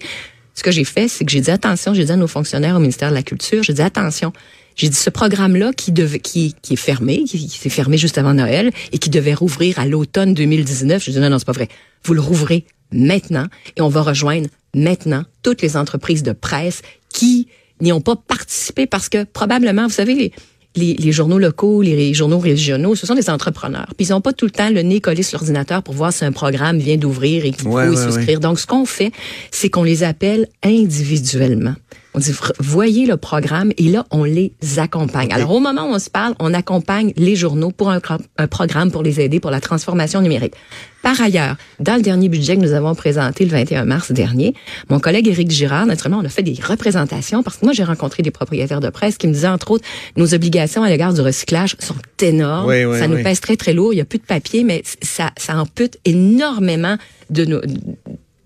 ce 0.54 0.64
que 0.64 0.72
j'ai 0.72 0.84
fait, 0.84 1.08
c'est 1.08 1.26
que 1.26 1.32
j'ai 1.32 1.42
dit 1.42 1.52
attention, 1.52 1.94
j'ai 1.94 2.06
dit 2.06 2.12
à 2.12 2.16
nos 2.16 2.28
fonctionnaires 2.28 2.76
au 2.76 2.80
ministère 2.80 3.10
de 3.10 3.16
la 3.16 3.24
Culture, 3.24 3.64
j'ai 3.64 3.74
dit 3.74 3.82
attention, 3.82 4.34
j'ai 4.76 4.90
dit 4.90 4.96
ce 4.96 5.10
programme-là 5.10 5.74
qui 5.74 5.94
qui, 5.94 6.56
qui 6.62 6.74
est 6.74 6.78
fermé, 6.78 7.24
qui, 7.24 7.48
qui 7.48 7.58
s'est 7.58 7.70
fermé 7.70 7.98
juste 7.98 8.18
avant 8.18 8.34
Noël 8.34 8.72
et 8.92 8.98
qui 8.98 9.10
devait 9.10 9.34
rouvrir 9.34 9.80
à 9.80 9.86
l'automne 9.86 10.34
2019. 10.34 11.04
J'ai 11.04 11.12
dit 11.12 11.20
non, 11.20 11.30
non, 11.30 11.40
c'est 11.40 11.46
pas 11.46 11.52
vrai. 11.52 11.70
Vous 12.04 12.14
le 12.14 12.22
rouvrez 12.22 12.66
maintenant 12.92 13.48
et 13.76 13.82
on 13.82 13.90
va 13.90 14.02
rejoindre 14.02 14.48
maintenant 14.76 15.24
toutes 15.42 15.62
les 15.62 15.78
entreprises 15.78 16.24
de 16.24 16.32
presse 16.32 16.82
qui 17.10 17.48
n'y 17.82 17.92
ont 17.92 18.02
pas 18.02 18.16
participé 18.16 18.88
parce 18.88 19.10
que 19.10 19.24
probablement, 19.24 19.84
vous 19.84 19.94
savez, 19.94 20.16
les, 20.16 20.32
les, 20.76 20.96
les 20.96 21.12
journaux 21.12 21.38
locaux, 21.40 21.82
les 21.82 22.14
journaux 22.14 22.40
régionaux, 22.40 22.96
ce 22.96 23.06
sont 23.06 23.16
des 23.16 23.30
entrepreneurs. 23.30 23.88
Puis 23.98 24.08
ils 24.08 24.12
n'ont 24.12 24.22
pas 24.22 24.34
tout 24.34 24.46
le 24.46 24.52
temps 24.52 24.70
le 24.70 24.82
nez 24.82 25.02
collé 25.02 25.22
sur 25.24 25.38
l'ordinateur 25.40 25.84
pour 25.84 25.94
voir 25.94 26.12
si 26.12 26.26
un 26.26 26.32
programme 26.32 26.78
vient 26.80 26.98
d'ouvrir 26.98 27.46
et 27.46 27.52
qu'il 27.52 27.62
faut 27.64 27.70
Ouais, 27.70 27.86
y 27.86 27.90
ouais, 27.90 27.96
souscrire. 27.96 28.40
Donc, 28.40 28.60
ce 28.60 28.66
qu'on 28.68 28.86
fait, 28.86 29.12
c'est 29.52 29.70
qu'on 29.70 29.84
les 29.84 30.04
appelle 30.04 30.48
individuellement. 30.64 31.76
On 32.16 32.20
dit, 32.20 32.32
voyez 32.60 33.08
le 33.08 33.18
programme 33.18 33.72
et 33.78 33.90
là, 33.90 34.06
on 34.12 34.24
les 34.24 34.54
accompagne. 34.78 35.34
Alors, 35.34 35.52
au 35.52 35.60
moment 35.60 35.86
où 35.86 35.94
on 35.94 36.00
se 36.00 36.12
parle, 36.12 36.36
on 36.40 36.54
accompagne 36.54 37.12
les 37.18 37.36
journaux 37.36 37.72
pour 37.72 37.90
un, 37.90 38.00
programme 38.48 38.92
pour 38.92 39.02
les 39.02 39.20
aider 39.20 39.40
pour 39.40 39.50
la 39.50 39.60
transformation 39.60 40.22
numérique. 40.22 40.54
Par 41.02 41.20
ailleurs, 41.20 41.58
dans 41.80 41.96
le 41.96 42.02
dernier 42.02 42.30
budget 42.30 42.56
que 42.56 42.62
nous 42.62 42.72
avons 42.72 42.96
présenté 42.96 43.44
le 43.44 43.52
21 43.52 43.84
mars 43.84 44.12
dernier, 44.12 44.54
mon 44.90 45.00
collègue 45.00 45.28
Éric 45.28 45.52
Girard, 45.52 45.86
naturellement, 45.86 46.20
on 46.22 46.26
a 46.26 46.30
fait 46.30 46.44
des 46.44 46.58
représentations 46.64 47.44
parce 47.44 47.58
que 47.58 47.66
moi, 47.66 47.74
j'ai 47.74 47.84
rencontré 47.84 48.24
des 48.24 48.32
propriétaires 48.32 48.80
de 48.80 48.90
presse 48.90 49.18
qui 49.18 49.28
me 49.28 49.34
disaient, 49.34 49.48
entre 49.48 49.72
autres, 49.72 49.86
nos 50.16 50.34
obligations 50.34 50.84
à 50.84 50.90
l'égard 50.90 51.14
du 51.14 51.22
recyclage 51.22 51.76
sont 51.80 51.96
énormes. 52.22 52.70
Oui, 52.70 52.86
oui, 52.86 53.00
ça 53.00 53.08
nous 53.08 53.22
pèse 53.22 53.42
très, 53.42 53.58
très 53.58 53.74
lourd. 53.74 53.92
Il 53.92 53.98
n'y 53.98 54.02
a 54.02 54.06
plus 54.06 54.20
de 54.20 54.24
papier, 54.24 54.64
mais 54.64 54.84
ça, 55.02 55.32
ça 55.36 55.58
ampute 55.58 55.98
énormément 56.06 56.98
de 57.30 57.46
nos, 57.46 57.62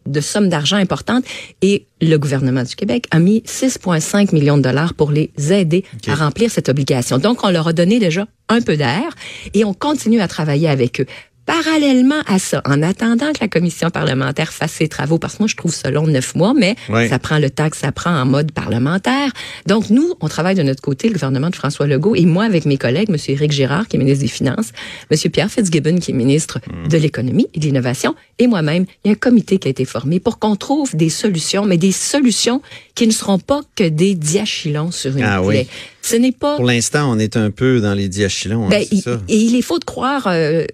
de 0.08 0.22
sommes 0.22 0.50
d'argent 0.50 0.78
importantes 0.78 1.24
et 1.62 1.86
le 2.02 2.18
gouvernement 2.18 2.64
du 2.64 2.76
Québec 2.76 3.08
a 3.12 3.20
mis 3.20 3.42
6,5 3.42 4.34
millions 4.34 4.58
de 4.58 4.64
dollars 4.64 4.94
pour 4.94 5.12
les 5.12 5.32
aider 5.52 5.84
à 6.08 6.16
remplir 6.16 6.52
cette 6.52 6.70
obligation. 6.70 7.18
Donc, 7.18 7.44
on 7.44 7.50
leur 7.50 7.68
a 7.68 7.74
donné 7.74 8.00
déjà 8.00 8.28
un 8.50 8.62
peu 8.62 8.78
d'air 8.78 9.16
et 9.54 9.66
on 9.66 9.74
continue 9.74 10.22
à 10.22 10.28
travailler 10.28 10.70
avec 10.70 11.02
eux. 11.02 11.06
Parallèlement 11.48 12.22
à 12.27 12.39
ça, 12.39 12.62
en 12.66 12.84
attendant 12.84 13.32
que 13.32 13.39
la 13.39 13.48
commission 13.48 13.89
parlementaire 13.89 14.51
fasse 14.51 14.74
ses 14.74 14.89
travaux, 14.89 15.18
parce 15.18 15.36
que 15.36 15.44
moi 15.44 15.48
je 15.48 15.56
trouve 15.56 15.74
ça 15.74 15.89
long 15.89 16.06
neuf 16.06 16.36
mois, 16.36 16.54
mais 16.54 16.75
ça 17.08 17.20
prend 17.20 17.39
le 17.39 17.50
temps 17.50 17.70
que 17.70 17.77
ça 17.77 17.94
prend 17.94 18.12
en 18.12 18.25
mode 18.25 18.51
parlementaire. 18.51 19.32
Donc 19.66 19.89
nous, 19.89 20.13
on 20.20 20.27
travaille 20.27 20.56
de 20.56 20.63
notre 20.63 20.82
côté, 20.82 21.08
le 21.08 21.13
gouvernement 21.13 21.50
de 21.50 21.56
François 21.56 21.88
Legault, 21.88 22.16
et 22.16 22.25
moi 22.25 22.44
avec 22.44 22.66
mes 22.66 22.77
collègues, 22.77 23.10
M. 23.10 23.16
Éric 23.30 23.54
Girard, 23.54 23.88
qui 23.88 23.96
est 23.96 24.00
ministre 24.00 24.24
des 24.24 24.30
Finances, 24.30 24.74
M. 25.10 25.32
Pierre 25.32 25.50
Fitzgibbon, 25.50 26.00
qui 26.00 26.12
est 26.12 26.13
ministre 26.13 26.60
de 26.89 26.98
l'Économie 26.98 27.48
et 27.54 27.60
de 27.60 27.66
l'Innovation, 27.66 28.13
et 28.39 28.48
moi-même, 28.48 28.86
il 29.06 29.08
y 29.08 29.12
a 29.12 29.13
un 29.13 29.16
comité 29.16 29.58
qui 29.58 29.70
a 29.70 29.72
été 29.72 29.86
formé 29.86 30.20
pour 30.20 30.39
qu'on 30.39 30.58
trouve 30.58 30.98
des 30.98 31.10
solutions, 31.10 31.66
mais 31.66 31.77
des 31.77 31.94
solutions 31.94 32.62
qui 32.94 33.08
ne 33.08 33.13
seront 33.13 33.39
pas 33.39 33.62
que 33.75 33.86
des 33.86 34.16
diachylons 34.16 34.92
sur 34.92 35.16
une 35.16 35.24
Ah 35.24 35.42
oui. 35.42 35.66
Plaie. 36.08 36.18
Ce 36.18 36.22
n'est 36.22 36.32
pas 36.32 36.56
Pour 36.56 36.66
l'instant, 36.66 37.12
on 37.12 37.20
est 37.20 37.38
un 37.38 37.52
peu 37.52 37.80
dans 37.82 37.94
les 37.94 38.08
diachylons. 38.10 38.66
hein, 38.66 38.70
ben, 38.70 38.86
il- 38.92 39.02
ça. 39.02 39.22
et 39.28 39.38
il 39.38 39.56
est 39.56 39.62
faux 39.62 39.80
de 39.80 39.86
croire 39.86 40.28
euh, 40.28 40.66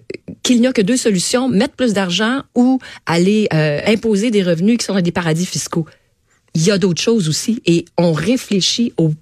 qu'il 0.42 0.60
n'y 0.60 0.66
a 0.66 0.72
que 0.72 0.82
deux 0.82 0.96
solutions, 0.96 1.48
mettre 1.48 1.74
plus 1.74 1.92
d'argent 1.92 2.42
ou 2.54 2.78
aller 3.06 3.48
euh, 3.52 3.80
imposer 3.86 4.30
des 4.30 4.42
revenus 4.42 4.78
qui 4.78 4.84
sont 4.84 4.94
dans 4.94 5.00
des 5.00 5.12
paradis 5.12 5.46
fiscaux. 5.46 5.86
Il 6.54 6.62
y 6.64 6.70
a 6.70 6.78
d'autres 6.78 7.02
choses 7.02 7.28
aussi 7.28 7.60
et 7.66 7.84
on 7.98 8.12
réfléchit 8.12 8.92
aux 8.96 9.12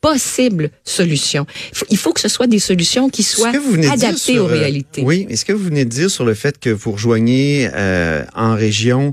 possibles 0.00 0.70
solutions. 0.84 1.46
Il 1.90 1.96
faut, 1.96 2.12
que 2.12 2.20
ce 2.20 2.28
soit 2.28 2.46
des 2.46 2.58
solutions 2.58 3.08
qui 3.10 3.22
soient 3.22 3.48
adaptées 3.90 4.16
sur, 4.16 4.44
aux 4.44 4.48
euh, 4.48 4.52
réalités. 4.52 5.02
Oui, 5.02 5.26
est-ce 5.28 5.44
que 5.44 5.52
vous 5.52 5.64
venez 5.64 5.84
de 5.84 5.90
dire 5.90 6.10
sur 6.10 6.24
le 6.24 6.34
fait 6.34 6.58
que 6.58 6.70
vous 6.70 6.92
rejoignez 6.92 7.68
euh, 7.74 8.24
en 8.34 8.54
région 8.54 9.12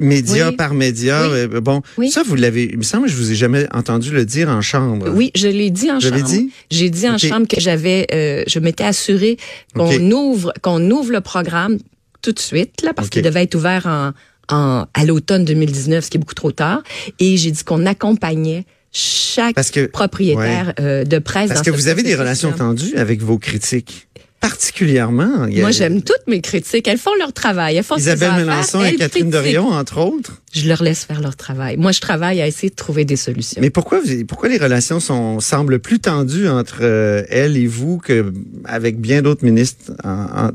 média 0.00 0.50
Oui. 0.50 0.56
par 0.56 0.74
média 0.74 1.22
Oui. 1.28 1.38
euh, 1.38 1.60
bon 1.60 1.82
Oui. 1.98 2.10
ça 2.10 2.22
vous 2.22 2.34
l'avez 2.34 2.64
il 2.64 2.78
me 2.78 2.82
semble 2.82 3.06
que 3.06 3.10
je 3.12 3.16
vous 3.16 3.30
ai 3.32 3.34
jamais 3.34 3.66
entendu 3.72 4.10
le 4.10 4.24
dire 4.24 4.48
en 4.48 4.60
chambre. 4.60 5.08
Oui, 5.14 5.30
je 5.34 5.48
l'ai 5.48 5.70
dit 5.70 5.90
en 5.90 5.94
l'avez 5.98 6.18
chambre. 6.18 6.24
dit? 6.30 6.50
J'ai 6.70 6.90
dit 6.90 7.08
en 7.08 7.18
chambre 7.18 7.46
que 7.48 7.60
j'avais, 7.60 8.06
euh, 8.12 8.44
je 8.46 8.58
m'étais 8.58 8.84
assuré 8.84 9.36
qu'on 9.74 10.10
ouvre, 10.10 10.52
qu'on 10.62 10.90
ouvre 10.90 11.12
le 11.12 11.20
programme 11.20 11.78
tout 12.20 12.32
de 12.32 12.38
suite 12.38 12.82
là, 12.82 12.92
parce 12.94 13.08
qu'il 13.08 13.22
devait 13.22 13.42
être 13.44 13.54
ouvert 13.54 13.86
en, 13.86 14.12
en 14.54 14.86
à 14.94 15.04
l'automne 15.04 15.44
2019, 15.44 16.04
ce 16.04 16.10
qui 16.10 16.16
est 16.18 16.20
beaucoup 16.20 16.34
trop 16.34 16.52
tard. 16.52 16.82
Et 17.18 17.36
j'ai 17.36 17.50
dit 17.50 17.64
qu'on 17.64 17.86
accompagnait 17.86 18.64
chaque 18.92 19.54
Parce 19.54 19.70
que- 19.70 19.86
propriétaire 19.86 20.74
euh, 20.80 21.04
de 21.04 21.18
presse. 21.18 21.48
Parce 21.48 21.60
dans 21.62 21.64
que 21.64 21.70
vous 21.76 21.88
avez 21.88 22.02
des 22.02 22.14
relations 22.14 22.52
tendues 22.52 22.94
avec 22.96 23.22
vos 23.22 23.38
critiques. 23.38 24.08
Particulièrement. 24.40 25.46
Moi, 25.48 25.70
j'aime 25.70 26.02
toutes 26.02 26.26
mes 26.26 26.40
critiques. 26.40 26.88
Elles 26.88 26.98
font 26.98 27.14
leur 27.16 27.32
travail. 27.32 27.76
Elles 27.76 27.84
font 27.84 27.96
Isabelle 27.96 28.44
faire. 28.44 28.82
et 28.82 28.88
Elles 28.88 28.96
Catherine 28.96 29.30
critiquent. 29.30 29.54
Dorion, 29.54 29.68
entre 29.68 29.98
autres. 29.98 30.42
Je 30.52 30.66
leur 30.68 30.82
laisse 30.82 31.04
faire 31.04 31.20
leur 31.20 31.36
travail. 31.36 31.76
Moi, 31.76 31.92
je 31.92 32.00
travaille 32.00 32.40
à 32.42 32.46
essayer 32.48 32.68
de 32.68 32.74
trouver 32.74 33.04
des 33.04 33.14
solutions. 33.14 33.60
Mais 33.62 33.70
pourquoi, 33.70 34.00
vous- 34.00 34.24
pourquoi 34.26 34.48
les 34.48 34.58
relations 34.58 34.98
sont, 34.98 35.38
semblent 35.38 35.78
plus 35.78 36.00
tendues 36.00 36.48
entre 36.48 36.78
euh, 36.82 37.22
elle 37.28 37.56
et 37.56 37.68
vous 37.68 37.98
que 37.98 38.32
avec 38.64 39.00
bien 39.00 39.22
d'autres 39.22 39.44
ministres, 39.44 39.92
en- 40.04 40.48
en- 40.48 40.50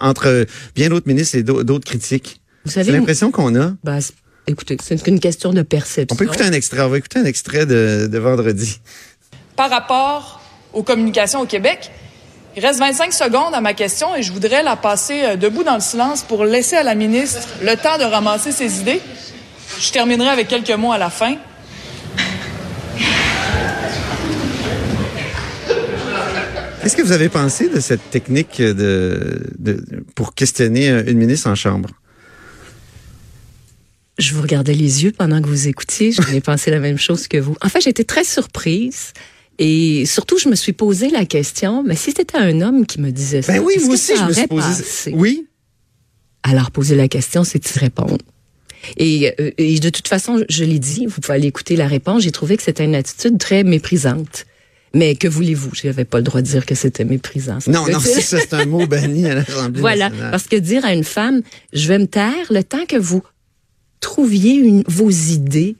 entre 0.00 0.44
bien 0.74 0.90
d'autres 0.90 1.08
ministres 1.08 1.36
et 1.36 1.42
d'au- 1.42 1.64
d'autres 1.64 1.86
critiques? 1.86 2.42
Vous 2.66 2.70
C'est 2.70 2.84
savez, 2.84 2.92
l'impression 2.92 3.30
qu'on 3.30 3.58
a. 3.58 3.72
bah, 3.82 4.02
c'est- 4.02 4.12
écoutez, 4.50 4.76
c'est 4.82 5.06
une 5.06 5.20
question 5.20 5.52
de 5.52 5.62
perception. 5.62 6.14
On 6.14 6.16
peut 6.16 6.24
écouter 6.24 6.44
un 6.44 6.52
extrait. 6.52 6.82
On 6.82 6.88
va 6.88 6.98
écouter 6.98 7.18
un 7.18 7.24
extrait 7.24 7.66
de, 7.66 8.08
de 8.10 8.18
vendredi. 8.18 8.80
par 9.56 9.70
rapport 9.70 10.40
aux 10.72 10.82
communications 10.82 11.40
au 11.40 11.46
Québec. 11.46 11.90
Il 12.56 12.64
reste 12.66 12.80
25 12.80 13.12
secondes 13.12 13.54
à 13.54 13.60
ma 13.60 13.74
question 13.74 14.16
et 14.16 14.22
je 14.22 14.32
voudrais 14.32 14.62
la 14.62 14.74
passer 14.76 15.22
euh, 15.22 15.36
debout 15.36 15.62
dans 15.62 15.74
le 15.74 15.80
silence 15.80 16.22
pour 16.22 16.44
laisser 16.44 16.76
à 16.76 16.82
la 16.82 16.94
ministre 16.94 17.46
le 17.62 17.76
temps 17.76 17.96
de 17.98 18.04
ramasser 18.04 18.52
ses 18.52 18.80
idées. 18.80 19.00
Je 19.78 19.90
terminerai 19.92 20.28
avec 20.30 20.48
quelques 20.48 20.70
mots 20.70 20.92
à 20.92 20.98
la 20.98 21.10
fin. 21.10 21.36
Qu'est-ce 26.82 26.96
que 26.96 27.02
vous 27.02 27.12
avez 27.12 27.28
pensé 27.28 27.68
de 27.68 27.78
cette 27.78 28.10
technique 28.10 28.60
de, 28.60 29.42
de, 29.58 29.84
pour 30.14 30.34
questionner 30.34 30.88
une 30.88 31.18
ministre 31.18 31.48
en 31.48 31.54
chambre? 31.54 31.90
Je 34.20 34.34
vous 34.34 34.42
regardais 34.42 34.74
les 34.74 35.02
yeux 35.04 35.12
pendant 35.12 35.40
que 35.40 35.48
vous 35.48 35.66
écoutiez. 35.68 36.12
Je 36.12 36.20
n'ai 36.30 36.40
pensé 36.40 36.70
la 36.70 36.78
même 36.78 36.98
chose 36.98 37.26
que 37.26 37.38
vous. 37.38 37.56
En 37.62 37.68
fait, 37.68 37.80
j'étais 37.80 38.04
très 38.04 38.24
surprise. 38.24 39.12
Et 39.58 40.06
surtout, 40.06 40.38
je 40.38 40.48
me 40.48 40.54
suis 40.54 40.72
posé 40.72 41.10
la 41.10 41.24
question, 41.26 41.82
mais 41.82 41.96
si 41.96 42.12
c'était 42.16 42.38
un 42.38 42.60
homme 42.60 42.86
qui 42.86 43.00
me 43.00 43.10
disait 43.10 43.42
ça, 43.42 43.52
Ben 43.54 43.62
oui, 43.62 43.74
moi 43.84 43.94
aussi, 43.94 44.12
je 44.16 44.22
me 44.24 44.32
suis 44.32 44.46
posé. 44.46 45.12
Oui. 45.14 45.46
Alors, 46.42 46.70
poser 46.70 46.96
la 46.96 47.08
question, 47.08 47.44
c'est 47.44 47.58
d'y 47.58 47.78
répondre. 47.78 48.16
Et, 48.96 49.34
euh, 49.38 49.50
et 49.58 49.78
de 49.78 49.90
toute 49.90 50.08
façon, 50.08 50.42
je 50.48 50.64
l'ai 50.64 50.78
dit, 50.78 51.04
vous 51.06 51.20
pouvez 51.20 51.34
aller 51.34 51.48
écouter 51.48 51.76
la 51.76 51.86
réponse, 51.86 52.22
j'ai 52.22 52.30
trouvé 52.30 52.56
que 52.56 52.62
c'était 52.62 52.84
une 52.84 52.94
attitude 52.94 53.38
très 53.38 53.62
méprisante. 53.64 54.46
Mais 54.94 55.14
que 55.14 55.28
voulez-vous? 55.28 55.70
Je 55.74 55.86
n'avais 55.86 56.06
pas 56.06 56.16
le 56.18 56.24
droit 56.24 56.40
de 56.40 56.46
dire 56.46 56.64
que 56.64 56.74
c'était 56.74 57.04
méprisant. 57.04 57.58
Non, 57.66 57.86
non, 57.86 58.00
C'est- 58.00 58.14
c'est 58.14 58.20
ça, 58.22 58.38
c'est 58.40 58.54
un 58.54 58.64
mot 58.64 58.86
banni 58.86 59.26
à 59.26 59.34
l'Assemblée 59.34 59.80
Voilà, 59.80 60.08
nationale. 60.08 60.30
parce 60.30 60.46
que 60.48 60.56
dire 60.56 60.84
à 60.86 60.94
une 60.94 61.04
femme, 61.04 61.42
je 61.74 61.86
vais 61.88 61.98
me 61.98 62.06
taire 62.06 62.46
le 62.50 62.64
temps 62.64 62.86
que 62.88 62.96
vous 62.96 63.22
trouviez 64.00 64.54
une, 64.54 64.82
vos 64.86 65.10
idées. 65.10 65.76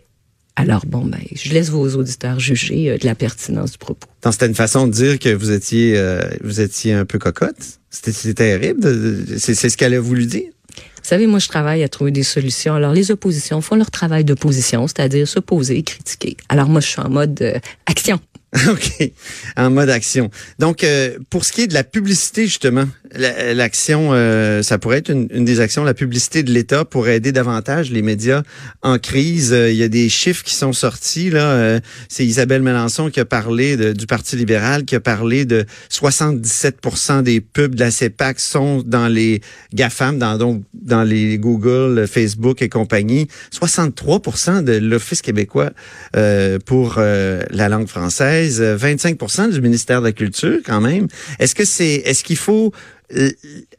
Alors 0.57 0.85
bon, 0.87 1.05
ben, 1.05 1.21
je 1.35 1.53
laisse 1.53 1.71
vos 1.71 1.97
auditeurs 1.97 2.39
juger 2.39 2.91
euh, 2.91 2.99
de 2.99 3.07
la 3.07 3.15
pertinence 3.15 3.73
du 3.73 3.79
propos. 3.79 4.09
C'était 4.31 4.47
une 4.47 4.55
façon 4.55 4.87
de 4.87 4.93
dire 4.93 5.19
que 5.19 5.33
vous 5.35 5.51
étiez, 5.51 5.97
euh, 5.97 6.21
vous 6.43 6.61
étiez 6.61 6.93
un 6.93 7.05
peu 7.05 7.19
cocotte. 7.19 7.79
C'était 7.91 8.35
terrible. 8.35 9.39
c'est 9.39 9.55
ce 9.55 9.77
qu'elle 9.77 9.95
a 9.95 10.01
voulu 10.01 10.27
dire. 10.27 10.51
Vous 10.77 11.09
savez, 11.09 11.27
moi, 11.27 11.39
je 11.39 11.49
travaille 11.49 11.83
à 11.83 11.89
trouver 11.89 12.11
des 12.11 12.23
solutions. 12.23 12.75
Alors, 12.75 12.93
les 12.93 13.11
oppositions 13.11 13.61
font 13.61 13.75
leur 13.75 13.91
travail 13.91 14.25
d'opposition, 14.25 14.87
c'est-à-dire 14.87 15.27
s'opposer, 15.27 15.83
critiquer. 15.83 16.37
Alors, 16.49 16.69
moi, 16.69 16.81
je 16.81 16.89
suis 16.89 17.01
en 17.01 17.09
mode 17.09 17.41
euh, 17.41 17.59
action. 17.87 18.21
OK. 18.69 19.13
En 19.57 19.71
mode 19.71 19.91
action. 19.91 20.29
Donc, 20.59 20.83
euh, 20.83 21.17
pour 21.31 21.45
ce 21.45 21.53
qui 21.53 21.63
est 21.63 21.67
de 21.69 21.75
la 21.75 21.85
publicité, 21.85 22.47
justement, 22.47 22.89
la- 23.13 23.55
l'action, 23.55 24.11
euh, 24.13 24.63
ça 24.65 24.77
pourrait 24.79 24.99
être 24.99 25.11
une, 25.11 25.29
une 25.33 25.45
des 25.45 25.61
actions, 25.61 25.85
la 25.85 25.95
publicité 25.95 26.43
de 26.43 26.51
l'État 26.51 26.85
pour 26.85 27.07
aider 27.09 27.31
davantage 27.31 27.93
les 27.93 28.03
médias 28.03 28.43
en 28.83 28.99
crise. 28.99 29.53
Euh, 29.53 29.71
il 29.71 29.77
y 29.77 29.85
a 29.85 29.89
des 29.89 30.09
chiffres 30.09 30.43
qui 30.43 30.55
sont 30.57 30.73
sortis. 30.73 31.31
là. 31.31 31.45
Euh, 31.53 31.81
C'est 32.09 32.27
Isabelle 32.27 32.63
Melançon 32.63 33.09
qui 33.09 33.21
a 33.21 33.25
parlé 33.25 33.77
de- 33.77 33.93
du 33.93 34.07
Parti 34.09 34.35
libéral, 34.35 34.85
qui 34.85 34.97
a 34.97 35.01
parlé 35.01 35.45
de 35.45 35.65
77% 35.89 37.23
des 37.23 37.41
pubs 37.41 37.75
de 37.77 37.81
la 37.81 37.91
CEPAC 37.93 38.41
sont 38.41 38.83
dans 38.85 39.07
les 39.07 39.43
GAFAM, 39.75 40.19
dans, 40.19 40.37
donc, 40.39 40.63
dans 40.75 41.05
les 41.05 41.39
Google, 41.39 42.07
Facebook 42.09 42.63
et 42.63 42.69
compagnie. 42.69 43.29
63% 43.53 44.63
de 44.65 44.73
l'Office 44.73 45.23
québécois 45.23 45.71
euh, 46.17 46.59
pour 46.65 46.97
la 46.99 47.69
langue 47.69 47.87
française, 47.89 48.40
euh, 48.61 48.77
25% 48.77 49.51
du 49.51 49.61
ministère 49.61 50.01
de 50.01 50.07
la 50.07 50.13
Culture 50.13 50.59
quand 50.65 50.81
même. 50.81 51.07
Est-ce 51.39 51.55
que 51.55 51.65
c'est 51.65 51.95
est-ce 52.05 52.25
qu'il 52.25 52.37
faut 52.37 52.73
euh, 53.17 53.31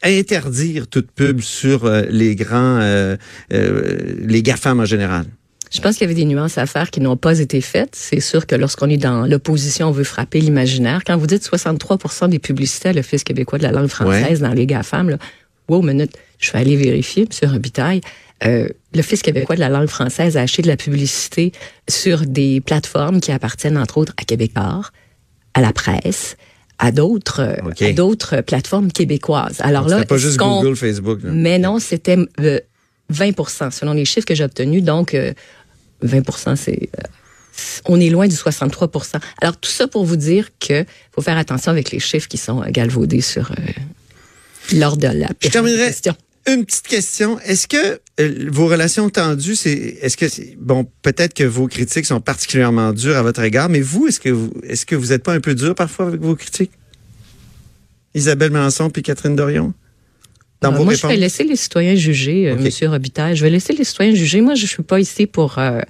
interdire 0.03 0.87
toute 0.87 1.11
pub 1.11 1.41
sur 1.41 1.85
euh, 1.85 2.03
les 2.09 2.35
grands 2.35 2.79
euh, 2.81 3.15
euh, 3.53 3.97
les 4.19 4.41
GAFAM 4.43 4.79
en 4.79 4.85
général? 4.85 5.25
Je 5.71 5.79
pense 5.79 5.95
qu'il 5.95 6.01
y 6.01 6.11
avait 6.11 6.19
des 6.19 6.25
nuances 6.25 6.57
à 6.57 6.65
faire 6.65 6.91
qui 6.91 6.99
n'ont 6.99 7.15
pas 7.15 7.39
été 7.39 7.61
faites. 7.61 7.95
C'est 7.95 8.19
sûr 8.19 8.45
que 8.45 8.55
lorsqu'on 8.55 8.89
est 8.89 8.97
dans 8.97 9.25
l'opposition, 9.25 9.87
on 9.87 9.91
veut 9.91 10.03
frapper 10.03 10.41
l'imaginaire. 10.41 11.01
Quand 11.05 11.15
vous 11.15 11.27
dites 11.27 11.43
63% 11.49 12.27
des 12.27 12.39
publicités 12.39 12.89
à 12.89 12.93
l'Office 12.93 13.23
québécois 13.23 13.57
de 13.57 13.63
la 13.63 13.71
langue 13.71 13.87
française 13.87 14.41
dans 14.41 14.51
les 14.51 14.65
GAFAM, 14.65 15.11
là, 15.11 15.17
wow, 15.69 15.81
minute, 15.81 16.11
je 16.39 16.51
vais 16.51 16.59
aller 16.59 16.75
vérifier, 16.75 17.25
M. 17.41 17.49
Robitaille. 17.49 18.01
Euh, 18.43 18.67
L'Office 18.93 19.21
québécois 19.21 19.55
de 19.55 19.61
la 19.61 19.69
langue 19.69 19.87
française 19.87 20.37
a 20.37 20.41
acheté 20.41 20.61
de 20.61 20.67
la 20.67 20.77
publicité 20.77 21.53
sur 21.89 22.25
des 22.25 22.59
plateformes 22.61 23.21
qui 23.21 23.31
appartiennent, 23.31 23.77
entre 23.77 23.97
autres, 23.97 24.13
à 24.17 24.23
Québécois, 24.23 24.81
à 25.53 25.61
la 25.61 25.71
presse, 25.71 26.35
à 26.77 26.91
d'autres 26.91 27.41
euh, 27.41 27.69
OK. 27.69 27.81
à 27.81 27.93
d'autres 27.93 28.41
plateformes 28.41 28.91
québécoises. 28.91 29.57
Alors 29.61 29.83
Donc, 29.85 29.99
là, 29.99 30.05
pas 30.05 30.17
juste 30.17 30.37
Google, 30.37 30.75
Facebook. 30.75 31.19
là. 31.23 31.29
mais 31.31 31.59
non, 31.59 31.79
c'était 31.79 32.17
euh, 32.39 32.59
20 33.09 33.71
selon 33.71 33.93
les 33.93 34.05
chiffres 34.05 34.25
que 34.25 34.35
j'ai 34.35 34.43
obtenus. 34.43 34.83
Donc, 34.83 35.13
euh, 35.13 35.33
20 36.01 36.55
c'est... 36.55 36.89
euh, 36.99 37.03
on 37.85 37.99
est 37.99 38.09
loin 38.09 38.27
du 38.27 38.35
63 38.35 38.89
Alors, 39.41 39.57
tout 39.57 39.69
ça 39.69 39.87
pour 39.87 40.05
vous 40.05 40.15
dire 40.15 40.49
que 40.59 40.85
faut 41.13 41.21
faire 41.21 41.37
attention 41.37 41.71
avec 41.71 41.91
les 41.91 41.99
chiffres 41.99 42.27
qui 42.27 42.37
sont 42.37 42.61
galvaudés 42.69 43.21
sur... 43.21 43.51
euh, 43.51 43.55
lors 44.73 44.97
de 44.97 45.07
la 45.07 45.27
Je 45.41 45.49
terminerai 45.49 45.87
question. 45.87 46.15
Une 46.47 46.65
petite 46.65 46.87
question. 46.87 47.39
Est-ce 47.41 47.67
que 47.67 47.99
euh, 48.19 48.49
vos 48.51 48.67
relations 48.67 49.09
tendues, 49.09 49.55
c'est 49.55 49.97
est-ce 50.01 50.17
que 50.17 50.27
c'est 50.27 50.55
bon 50.59 50.87
peut-être 51.01 51.33
que 51.33 51.43
vos 51.43 51.67
critiques 51.67 52.05
sont 52.05 52.19
particulièrement 52.19 52.93
dures 52.93 53.17
à 53.17 53.21
votre 53.21 53.41
égard, 53.41 53.69
mais 53.69 53.81
vous, 53.81 54.07
est-ce 54.07 54.19
que 54.19 54.29
vous 54.29 54.51
est-ce 54.63 54.85
que 54.85 54.95
vous 54.95 55.13
êtes 55.13 55.23
pas 55.23 55.33
un 55.33 55.39
peu 55.39 55.53
dur 55.53 55.75
parfois 55.75 56.07
avec 56.07 56.21
vos 56.21 56.35
critiques? 56.35 56.71
Isabelle 58.13 58.51
Melançon 58.51 58.89
puis 58.89 59.03
Catherine 59.03 59.35
Dorion? 59.35 59.73
Dans 60.61 60.73
Euh, 60.73 60.77
vos 60.77 60.83
moi, 60.83 60.93
je 60.93 61.07
vais 61.07 61.15
laisser 61.15 61.43
les 61.43 61.55
citoyens 61.55 61.95
juger, 61.95 62.49
euh, 62.49 62.53
OK. 62.55 62.61
Monsieur 62.61 62.89
Robitaille. 62.89 63.35
Je 63.35 63.43
vais 63.43 63.49
laisser 63.49 63.73
les 63.73 63.83
citoyens 63.83 64.13
juger. 64.13 64.41
Moi, 64.41 64.55
je 64.55 64.65
suis 64.65 64.83
pas 64.83 64.99
ici 64.99 65.25
pour 65.25 65.57
euh, 65.57 65.81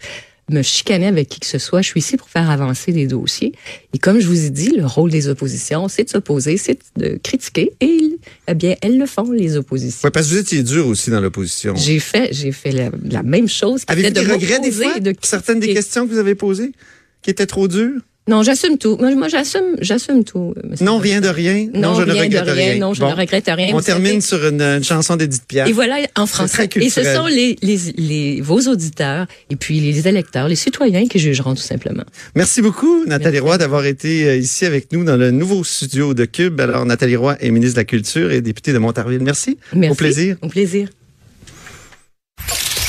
me 0.54 0.62
chicaner 0.62 1.08
avec 1.08 1.30
qui 1.30 1.40
que 1.40 1.46
ce 1.46 1.58
soit. 1.58 1.82
Je 1.82 1.88
suis 1.88 2.00
ici 2.00 2.18
pour 2.18 2.30
faire 2.30 2.50
avancer 2.50 2.92
des 2.92 3.08
dossiers. 3.08 3.54
Et 3.94 3.98
comme 3.98 4.20
je 4.20 4.28
vous 4.28 4.46
ai 4.46 4.50
dit, 4.50 4.72
le 4.72 4.86
rôle 4.86 5.12
des 5.12 5.28
oppositions, 5.28 5.88
c'est 5.88 6.06
de 6.06 6.10
s'opposer, 6.10 6.58
c'est 6.58 6.80
de 6.98 7.20
critiquer. 7.24 7.74
Et 7.80 8.18
eh 8.48 8.54
bien, 8.54 8.76
elles 8.82 8.98
le 8.98 9.06
font, 9.06 9.32
les 9.32 9.58
oppositions. 9.58 10.08
Ouais, 10.08 10.12
parce 10.12 10.28
que 10.28 10.34
vous 10.34 10.40
étiez 10.40 10.64
dur 10.64 10.88
aussi 10.88 11.10
dans 11.10 11.22
l'opposition. 11.22 11.76
J'ai 11.76 12.00
fait, 12.00 12.30
j'ai 12.32 12.52
fait 12.52 12.72
la, 12.72 12.90
la 13.04 13.24
même 13.24 13.48
chose. 13.48 13.84
Avez-vous 13.88 14.14
des 14.14 14.26
de 14.26 14.32
regrets 14.32 14.60
des 14.60 14.72
fois 14.72 15.00
de 15.00 15.14
certaines 15.22 15.60
des 15.60 15.74
questions 15.74 16.08
que 16.08 16.14
vous 16.14 16.20
avez 16.20 16.36
posées 16.36 16.72
qui 17.22 17.30
étaient 17.30 17.48
trop 17.48 17.68
dures? 17.68 18.02
Non, 18.28 18.44
j'assume 18.44 18.78
tout. 18.78 18.98
Moi, 19.00 19.16
moi 19.16 19.28
j'assume, 19.30 19.76
j'assume 19.80 20.24
tout. 20.24 20.54
euh, 20.56 20.76
Non, 20.80 21.00
rien 21.00 21.22
de 21.22 21.28
rien. 21.28 21.68
Non, 21.74 21.96
je 21.96 22.04
ne 22.04 22.12
rien 22.12 22.30
de 22.30 22.38
regrette 22.38 22.56
rien. 22.56 22.72
rien. 22.74 22.80
Non, 22.80 22.94
je 22.94 23.02
Bon. 23.02 23.10
ne 23.10 23.16
regrette 23.16 23.46
rien. 23.48 23.70
On 23.70 23.78
Vous 23.78 23.82
savez- 23.82 24.00
termine 24.04 24.22
sur 24.22 24.46
une, 24.48 24.62
une 24.62 24.84
chanson 24.84 25.16
d'Edith 25.16 25.44
Piaf. 25.48 25.68
Et 25.68 25.72
voilà, 25.74 25.96
en 26.16 26.26
très 26.26 26.28
français. 26.28 26.70
Et 26.76 26.90
ce 26.92 27.04
sont 27.04 27.26
les, 27.26 27.58
les, 27.64 27.80
les, 27.98 28.40
vos 28.42 28.60
auditeurs 28.68 29.26
et 29.50 29.56
puis 29.56 29.80
les 29.80 30.08
électeurs, 30.08 30.48
les 30.48 30.56
citoyens 30.56 31.08
qui 31.08 31.18
jugeront 31.18 31.56
tout 31.56 31.62
simplement. 31.64 32.04
Merci 32.36 32.62
beaucoup, 32.62 33.06
Nathalie 33.06 33.38
Merci. 33.38 33.40
Roy, 33.40 33.58
d'avoir 33.58 33.86
été 33.88 34.26
euh, 34.30 34.36
ici 34.38 34.66
avec 34.66 34.92
nous 34.94 35.04
dans 35.04 35.18
le 35.18 35.32
nouveau 35.32 35.64
studio 35.64 36.14
de 36.14 36.26
Cube. 36.26 36.62
Alors, 36.62 36.86
Nathalie 36.86 37.16
Roy 37.16 37.38
est 37.40 37.50
ministre 37.50 37.76
de 37.78 37.80
la 37.82 37.86
Culture 37.86 38.32
et 38.32 38.42
députée 38.42 38.72
de 38.72 38.78
Montarville. 38.78 39.22
Merci. 39.22 39.58
Merci. 39.74 39.92
Au 39.92 39.96
plaisir. 39.96 40.36
Au 40.44 40.48
plaisir. 40.48 40.90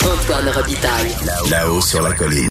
Antoine 0.03 0.49
Robitaille. 0.55 1.13
Là-haut 1.51 1.81
sur 1.81 2.03
la 2.03 2.13
colline. 2.13 2.49